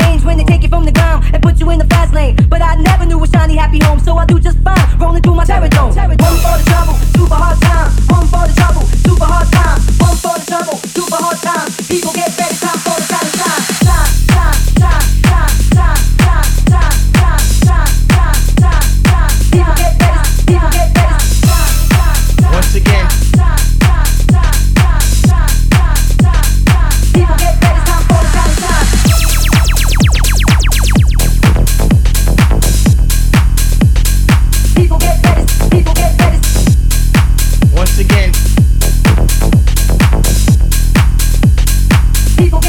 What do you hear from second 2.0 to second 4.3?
lane. But I never knew a shiny, happy home, so I